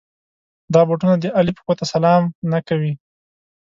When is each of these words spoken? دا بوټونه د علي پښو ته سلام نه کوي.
دا 0.73 0.81
بوټونه 0.87 1.15
د 1.19 1.25
علي 1.37 1.51
پښو 1.57 1.73
ته 1.79 1.85
سلام 1.93 2.21
نه 2.51 2.59
کوي. 2.67 2.93